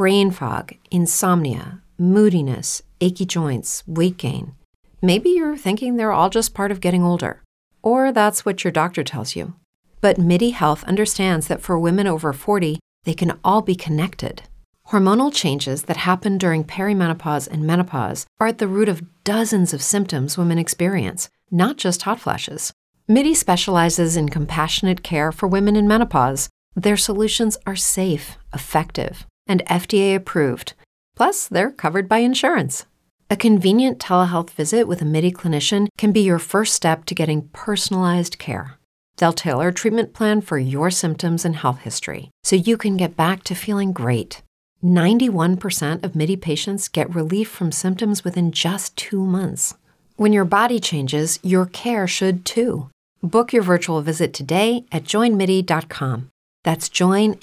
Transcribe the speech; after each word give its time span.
brain 0.00 0.30
fog, 0.30 0.72
insomnia, 0.90 1.82
moodiness, 1.98 2.80
achy 3.02 3.26
joints, 3.26 3.82
weight 3.86 4.16
gain. 4.16 4.54
Maybe 5.02 5.28
you're 5.28 5.58
thinking 5.58 5.96
they're 5.96 6.10
all 6.10 6.30
just 6.30 6.54
part 6.54 6.70
of 6.70 6.80
getting 6.80 7.02
older, 7.02 7.42
or 7.82 8.10
that's 8.10 8.42
what 8.42 8.64
your 8.64 8.70
doctor 8.70 9.04
tells 9.04 9.36
you. 9.36 9.52
But 10.00 10.16
MIDI 10.16 10.52
Health 10.52 10.84
understands 10.84 11.48
that 11.48 11.60
for 11.60 11.78
women 11.78 12.06
over 12.06 12.32
40, 12.32 12.78
they 13.04 13.12
can 13.12 13.38
all 13.44 13.60
be 13.60 13.74
connected. 13.74 14.44
Hormonal 14.88 15.30
changes 15.34 15.82
that 15.82 15.98
happen 15.98 16.38
during 16.38 16.64
perimenopause 16.64 17.46
and 17.46 17.66
menopause 17.66 18.24
are 18.40 18.46
at 18.46 18.56
the 18.56 18.68
root 18.68 18.88
of 18.88 19.04
dozens 19.22 19.74
of 19.74 19.82
symptoms 19.82 20.38
women 20.38 20.58
experience, 20.58 21.28
not 21.50 21.76
just 21.76 22.04
hot 22.04 22.18
flashes. 22.20 22.72
MIDI 23.06 23.34
specializes 23.34 24.16
in 24.16 24.30
compassionate 24.30 25.02
care 25.02 25.30
for 25.30 25.46
women 25.46 25.76
in 25.76 25.86
menopause. 25.86 26.48
Their 26.74 26.96
solutions 26.96 27.58
are 27.66 27.76
safe, 27.76 28.38
effective, 28.54 29.26
and 29.50 29.66
FDA 29.66 30.14
approved. 30.14 30.72
Plus, 31.16 31.48
they're 31.48 31.72
covered 31.72 32.08
by 32.08 32.18
insurance. 32.18 32.86
A 33.28 33.36
convenient 33.36 33.98
telehealth 33.98 34.50
visit 34.50 34.88
with 34.88 35.02
a 35.02 35.04
MIDI 35.04 35.30
clinician 35.30 35.88
can 35.98 36.12
be 36.12 36.20
your 36.20 36.38
first 36.38 36.74
step 36.74 37.04
to 37.04 37.14
getting 37.14 37.48
personalized 37.52 38.38
care. 38.38 38.78
They'll 39.16 39.32
tailor 39.32 39.68
a 39.68 39.74
treatment 39.74 40.14
plan 40.14 40.40
for 40.40 40.58
your 40.58 40.90
symptoms 40.90 41.44
and 41.44 41.56
health 41.56 41.80
history 41.80 42.30
so 42.42 42.56
you 42.56 42.76
can 42.76 42.96
get 42.96 43.16
back 43.16 43.44
to 43.44 43.54
feeling 43.54 43.92
great. 43.92 44.42
91% 44.82 46.02
of 46.02 46.16
MIDI 46.16 46.36
patients 46.36 46.88
get 46.88 47.14
relief 47.14 47.48
from 47.50 47.70
symptoms 47.70 48.24
within 48.24 48.50
just 48.50 48.96
two 48.96 49.24
months. 49.24 49.74
When 50.16 50.32
your 50.32 50.44
body 50.46 50.80
changes, 50.80 51.38
your 51.42 51.66
care 51.66 52.06
should 52.06 52.44
too. 52.44 52.88
Book 53.22 53.52
your 53.52 53.62
virtual 53.62 54.00
visit 54.00 54.32
today 54.32 54.86
at 54.90 55.04
joinmidi.com. 55.04 56.30
That's 56.64 56.88
joinmidi.com. 56.88 57.40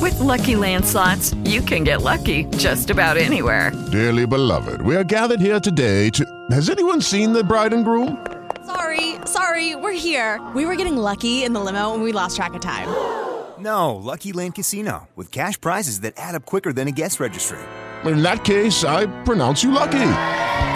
With 0.00 0.18
Lucky 0.18 0.56
Land 0.56 0.84
slots, 0.84 1.34
you 1.44 1.60
can 1.60 1.84
get 1.84 2.02
lucky 2.02 2.44
just 2.56 2.90
about 2.90 3.16
anywhere. 3.16 3.72
Dearly 3.92 4.26
beloved, 4.26 4.82
we 4.82 4.96
are 4.96 5.04
gathered 5.04 5.40
here 5.40 5.60
today 5.60 6.10
to. 6.10 6.24
Has 6.50 6.70
anyone 6.70 7.00
seen 7.00 7.32
the 7.32 7.44
bride 7.44 7.72
and 7.72 7.84
groom? 7.84 8.24
Sorry, 8.66 9.16
sorry, 9.26 9.74
we're 9.76 9.92
here. 9.92 10.40
We 10.54 10.66
were 10.66 10.76
getting 10.76 10.96
lucky 10.96 11.44
in 11.44 11.52
the 11.52 11.60
limo 11.60 11.94
and 11.94 12.02
we 12.02 12.12
lost 12.12 12.36
track 12.36 12.54
of 12.54 12.60
time. 12.60 12.88
No, 13.58 13.94
Lucky 13.94 14.32
Land 14.32 14.54
Casino, 14.56 15.08
with 15.14 15.30
cash 15.30 15.60
prizes 15.60 16.00
that 16.00 16.14
add 16.16 16.34
up 16.34 16.44
quicker 16.46 16.72
than 16.72 16.88
a 16.88 16.92
guest 16.92 17.20
registry. 17.20 17.60
In 18.04 18.22
that 18.22 18.42
case, 18.44 18.82
I 18.82 19.06
pronounce 19.22 19.62
you 19.62 19.70
lucky. 19.70 20.41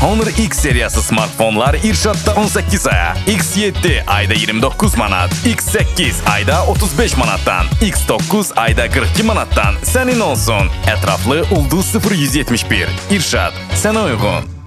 Honor 0.00 0.26
X 0.26 0.58
seriyası 0.58 1.02
smartfonlar 1.02 1.74
İrşad'da 1.74 2.34
18 2.34 2.86
aya, 2.86 3.16
X7 3.26 4.04
ayda 4.06 4.34
29 4.34 4.96
manat, 4.96 5.30
X8 5.32 6.30
ayda 6.30 6.66
35 6.66 7.16
manattan, 7.16 7.66
X9 7.82 8.54
ayda 8.54 8.90
42 8.90 9.22
manattan 9.22 9.74
senin 9.82 10.20
olsun. 10.20 10.68
Etraflı 10.98 11.44
Ulduz 11.50 11.94
0171. 12.10 12.88
İrşad, 13.10 13.52
sana 13.74 14.04
uygun. 14.04 14.57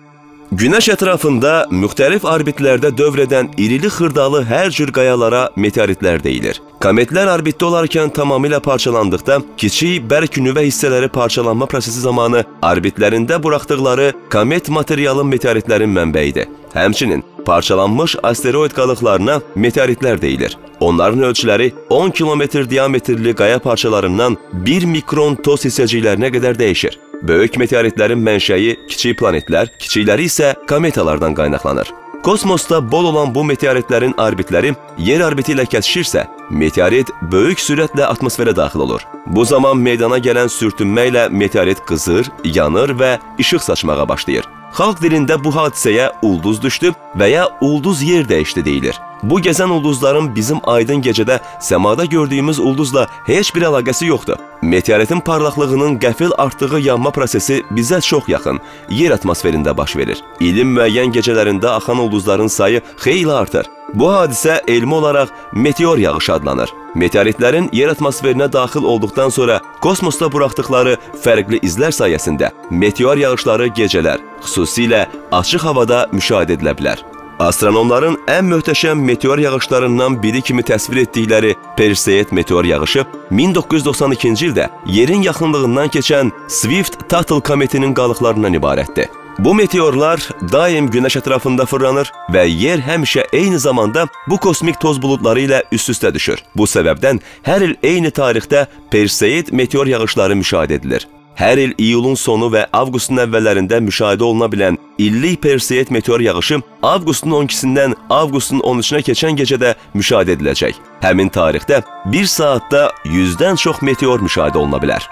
Günəş 0.51 0.89
ətrafında 0.91 1.51
müxtəlif 1.71 2.25
orbitlərdə 2.27 2.89
dövr 2.91 3.21
edən 3.23 3.53
irili 3.55 3.87
xırdalı 3.87 4.41
hər 4.49 4.67
cür 4.75 4.89
qayalara 4.91 5.45
meteoritlər 5.55 6.19
deyilir. 6.19 6.57
Kometlər 6.83 7.29
orbitdə 7.31 7.69
olarkən 7.69 8.09
tamamilə 8.11 8.57
parçalandıqda 8.59 9.37
kiçik 9.61 10.09
bərk 10.11 10.41
nüvə 10.43 10.65
hissələri 10.65 11.07
parçalanma 11.07 11.69
prosesi 11.71 12.03
zamanı 12.03 12.41
orbitlərində 12.67 13.37
buraxdıqları 13.43 14.09
komet 14.33 14.67
materialı 14.69 15.23
meteoritlərin 15.29 15.95
mənbəyidir. 15.95 16.49
Həmçinin 16.75 17.23
parçalanmış 17.47 18.17
asteroid 18.23 18.75
qalıqlarına 18.75 19.37
meteoritlər 19.55 20.19
deyilir. 20.21 20.57
Onların 20.79 21.29
ölçüləri 21.29 21.69
10 21.89 22.11
kilometr 22.11 22.67
diametrli 22.69 23.33
qaya 23.33 23.59
parçalarından 23.59 24.35
1 24.67 24.89
mikron 24.97 25.39
toz 25.47 25.63
hissəciklərinə 25.69 26.33
qədər 26.35 26.59
dəyişir. 26.59 26.99
Böyük 27.21 27.57
meteoritlərin 27.61 28.21
mənşəyi 28.25 28.77
kiçik 28.89 29.19
planetlər, 29.19 29.69
kiçikləri 29.79 30.25
isə 30.25 30.55
kometalardan 30.69 31.35
qaynaqlanır. 31.37 31.91
Kosmosda 32.25 32.79
bol 32.91 33.07
olan 33.09 33.33
bu 33.33 33.43
meteoritlərin 33.45 34.13
orbitləri 34.21 34.73
yer 35.01 35.21
orbiti 35.25 35.55
ilə 35.55 35.65
kəsişirsə, 35.69 36.27
meteorit 36.53 37.09
böyük 37.31 37.61
sürətlə 37.61 38.05
atmosferə 38.09 38.53
daxil 38.57 38.85
olur. 38.85 39.05
Bu 39.25 39.45
zaman 39.45 39.77
meydana 39.77 40.17
gələn 40.21 40.49
sürtünmə 40.49 41.07
ilə 41.09 41.27
meteorit 41.33 41.81
qızır, 41.89 42.29
yanır 42.57 42.93
və 42.97 43.11
işıq 43.41 43.65
saçmağa 43.69 44.09
başlayır. 44.09 44.49
Xalq 44.77 45.01
dilində 45.03 45.37
bu 45.43 45.53
hadisəyə 45.53 46.11
ulduz 46.25 46.61
düşdü 46.61 46.93
və 47.17 47.29
ya 47.33 47.47
ulduz 47.61 48.01
yer 48.05 48.25
dəyişdi 48.29 48.65
deyilir. 48.65 48.97
Bu 49.23 49.39
gəzən 49.39 49.69
ulduzların 49.69 50.31
bizim 50.35 50.59
aydın 50.63 51.01
gecədə 51.05 51.39
səmada 51.61 52.05
gördüyümüz 52.05 52.59
ulduzla 52.59 53.05
heç 53.27 53.53
bir 53.55 53.67
əlaqəsi 53.69 54.07
yoxdur. 54.09 54.39
Meteoritin 54.61 55.19
parlaqlığının 55.19 55.99
qəfil 56.01 56.33
artdığı 56.37 56.79
yanma 56.79 57.11
prosesi 57.11 57.61
bizə 57.71 58.01
çox 58.01 58.29
yaxın, 58.29 58.59
yer 58.89 59.13
atmosferində 59.13 59.77
baş 59.77 59.95
verir. 59.95 60.23
İlin 60.39 60.73
müəyyən 60.73 61.13
gecələrində 61.13 61.75
axan 61.75 61.99
ulduzların 61.99 62.47
sayı 62.47 62.81
xeyli 62.97 63.31
artır. 63.31 63.69
Bu 63.93 64.07
hadisə 64.07 64.61
elmi 64.67 64.93
olaraq 64.95 65.29
meteor 65.53 65.97
yağışı 65.97 66.33
adlanır. 66.33 66.73
Meteoritlərin 66.95 67.69
yer 67.75 67.91
atmosferinə 67.93 68.51
daxil 68.53 68.83
olduqdan 68.83 69.29
sonra 69.29 69.59
kosmosda 69.83 70.31
buraxdıqları 70.31 70.97
fərqli 71.23 71.61
izlər 71.61 71.93
sayəsində 71.95 72.51
meteor 72.71 73.21
yağışları 73.21 73.67
gecələr, 73.67 74.19
xüsusilə 74.43 75.05
açıq 75.31 75.67
havada 75.67 76.05
müşahidə 76.11 76.57
edilə 76.57 76.77
bilər. 76.79 77.03
Astronomların 77.39 78.17
ən 78.27 78.49
möhtəşəm 78.51 78.99
meteor 79.05 79.37
yağışlarından 79.37 80.17
biri 80.23 80.41
kimi 80.41 80.61
təsvir 80.61 81.03
etdikləri 81.05 81.55
Perseid 81.77 82.31
meteor 82.31 82.65
yağışı 82.65 83.05
1992-ci 83.31 84.51
ildə 84.51 84.67
yerin 84.85 85.21
yaxınlığından 85.21 85.87
keçən 85.87 86.31
Swift-Tuttle 86.47 87.39
kometinin 87.39 87.93
qalıqlarından 87.93 88.53
ibarətdir. 88.53 89.07
Bu 89.39 89.53
meteorlar 89.55 90.21
daim 90.51 90.89
günəş 90.91 91.17
ətrafında 91.21 91.65
fırlanır 91.65 92.11
və 92.33 92.43
yer 92.47 92.83
həmişə 92.83 93.23
eyni 93.33 93.59
zamanda 93.59 94.05
bu 94.27 94.37
kosmik 94.37 94.79
toz 94.81 95.01
buludları 95.01 95.41
ilə 95.47 95.63
üst-üstə 95.71 96.13
düşür. 96.13 96.43
Bu 96.55 96.67
səbəbdən 96.67 97.21
hər 97.47 97.65
il 97.65 97.75
eyni 97.83 98.11
tarixdə 98.11 98.67
Perseid 98.91 99.49
meteor 99.51 99.87
yağışları 99.87 100.37
müşahidə 100.37 100.77
edilir. 100.81 101.07
Hər 101.39 101.57
il 101.57 101.73
iyulun 101.79 102.17
sonu 102.19 102.51
və 102.53 102.67
avqustun 102.75 103.23
əvvəllərində 103.23 103.79
müşahidə 103.81 104.27
oluna 104.27 104.49
bilən 104.51 104.77
illik 105.07 105.41
Perseid 105.41 105.89
meteor 105.89 106.19
yağışı 106.19 106.61
avqustun 106.83 107.31
12-sindən 107.31 107.95
avqustun 108.09 108.59
13-nə 108.59 109.01
keçən 109.07 109.39
gecədə 109.39 109.73
müşahidə 109.95 110.37
ediləcək. 110.37 110.77
Həmin 111.01 111.33
tarixdə 111.33 111.81
1 112.13 112.29
saatda 112.35 112.91
100-dən 113.05 113.57
çox 113.57 113.81
meteor 113.81 114.21
müşahidə 114.21 114.61
oluna 114.61 114.81
bilər. 114.83 115.07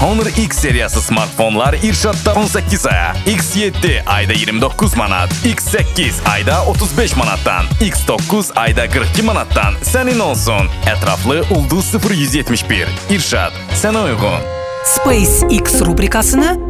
Honor 0.00 0.26
X 0.26 0.58
seriyası 0.58 1.00
smartfonlar 1.00 1.74
İrşad'da 1.82 2.34
18 2.34 2.86
aya, 2.86 3.16
X7 3.26 4.04
ayda 4.06 4.32
29 4.32 4.96
manat, 4.96 5.32
X8 5.32 6.28
ayda 6.30 6.64
35 6.66 7.16
manattan, 7.16 7.64
X9 7.80 8.54
ayda 8.56 8.88
42 8.88 9.22
manattan 9.22 9.74
senin 9.82 10.18
olsun. 10.18 10.66
Etraflı 10.96 11.44
Ulduz 11.50 11.94
0171. 12.10 12.86
İrşad, 13.10 13.52
sana 13.74 14.04
uygun. 14.04 14.40
SpaceX 14.84 15.82
rubrikasını 15.86 16.69